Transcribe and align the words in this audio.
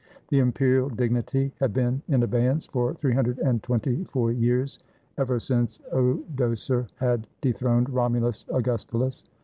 The 0.29 0.39
imperial 0.39 0.89
dignity 0.89 1.53
had 1.59 1.73
been 1.75 2.01
in 2.07 2.23
abeyance 2.23 2.65
for 2.65 2.95
three 2.95 3.13
hundred 3.13 3.37
and 3.37 3.61
twenty 3.61 4.03
four 4.05 4.31
years, 4.31 4.79
ever 5.19 5.39
since 5.39 5.79
Odoacer 5.93 6.87
had 6.95 7.27
dethroned 7.39 7.87
Romulus 7.87 8.47
Augustulus. 8.51 9.23